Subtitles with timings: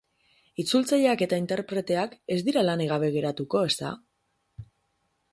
[0.61, 3.93] Itzultzaileak eta interpreteak ez dira lanik gabe geratuko, ezta?